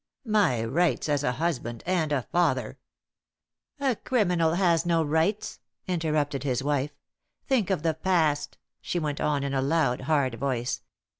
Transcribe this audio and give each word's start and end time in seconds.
"My 0.25 0.63
rights 0.65 1.07
as 1.07 1.23
a 1.23 1.33
husband 1.33 1.83
and 1.85 2.11
a 2.11 2.23
father" 2.23 2.79
"A 3.89 3.95
criminal 3.95 4.55
has 4.55 4.83
no 4.83 5.03
rights," 5.03 5.59
interrupted 5.87 6.41
his 6.41 6.63
wife. 6.63 6.97
"Think 7.45 7.69
of 7.69 7.83
the 7.83 7.93
past," 7.93 8.57
she 8.81 8.97
went 8.97 9.21
on 9.21 9.43
in 9.43 9.53
a 9.53 9.61
loud, 9.61 10.01
hard 10.01 10.33
voice. 10.39 10.81